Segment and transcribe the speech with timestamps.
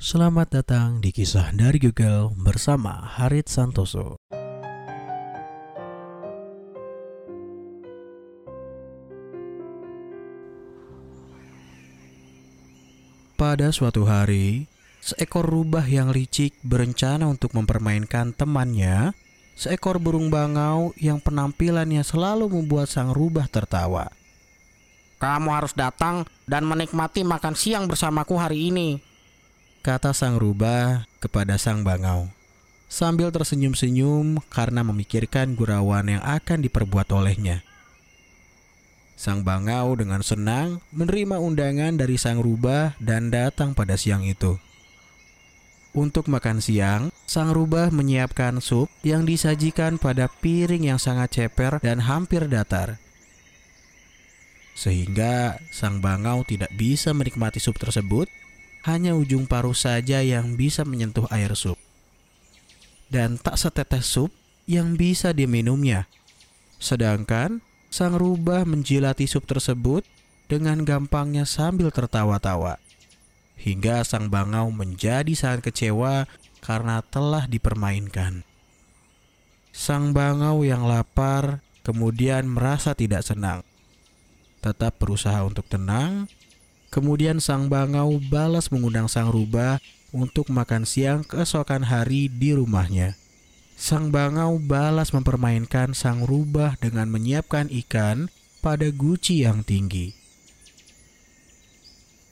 [0.00, 4.16] Selamat datang di kisah dari Google bersama Harit Santoso.
[13.36, 14.72] Pada suatu hari,
[15.04, 19.12] seekor rubah yang licik berencana untuk mempermainkan temannya,
[19.52, 24.08] seekor burung bangau yang penampilannya selalu membuat sang rubah tertawa.
[25.20, 29.09] Kamu harus datang dan menikmati makan siang bersamaku hari ini.
[29.80, 32.28] Kata sang rubah kepada sang bangau.
[32.92, 37.64] Sambil tersenyum-senyum karena memikirkan gurauan yang akan diperbuat olehnya.
[39.16, 44.60] Sang bangau dengan senang menerima undangan dari sang rubah dan datang pada siang itu.
[45.96, 52.04] Untuk makan siang, sang rubah menyiapkan sup yang disajikan pada piring yang sangat ceper dan
[52.04, 53.00] hampir datar.
[54.76, 58.28] Sehingga sang bangau tidak bisa menikmati sup tersebut,
[58.84, 61.76] hanya ujung paruh saja yang bisa menyentuh air sup.
[63.10, 64.30] Dan tak setetes sup
[64.64, 66.06] yang bisa diminumnya.
[66.80, 70.06] Sedangkan sang rubah menjilati sup tersebut
[70.46, 72.78] dengan gampangnya sambil tertawa-tawa.
[73.60, 76.24] Hingga sang bangau menjadi sangat kecewa
[76.64, 78.46] karena telah dipermainkan.
[79.70, 83.60] Sang bangau yang lapar kemudian merasa tidak senang.
[84.60, 86.28] Tetap berusaha untuk tenang,
[86.90, 89.78] kemudian sang bangau balas mengundang sang rubah
[90.10, 93.14] untuk makan siang keesokan hari di rumahnya.
[93.80, 98.28] Sang bangau balas mempermainkan sang rubah dengan menyiapkan ikan
[98.60, 100.12] pada guci yang tinggi.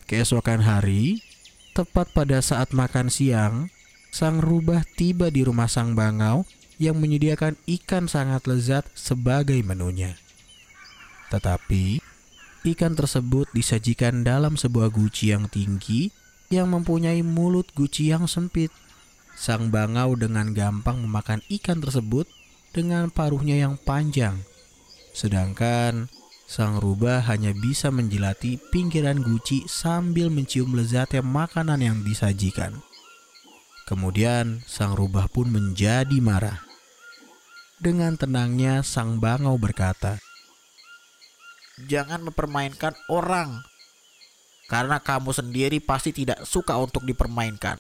[0.05, 1.25] Keesokan hari,
[1.73, 3.73] tepat pada saat makan siang,
[4.13, 6.45] sang rubah tiba di rumah sang bangau
[6.77, 10.17] yang menyediakan ikan sangat lezat sebagai menunya.
[11.29, 12.01] Tetapi,
[12.75, 16.13] ikan tersebut disajikan dalam sebuah guci yang tinggi
[16.49, 18.73] yang mempunyai mulut guci yang sempit.
[19.39, 22.27] Sang bangau dengan gampang memakan ikan tersebut
[22.75, 24.43] dengan paruhnya yang panjang.
[25.15, 26.11] Sedangkan
[26.49, 32.83] sang rubah hanya bisa menjilati pinggiran guci sambil mencium lezatnya makanan yang disajikan.
[33.87, 36.61] Kemudian sang rubah pun menjadi marah.
[37.79, 40.19] Dengan tenangnya sang bangau berkata,
[41.87, 43.63] Jangan mempermainkan orang.
[44.67, 47.79] Karena kamu sendiri pasti tidak suka untuk dipermainkan.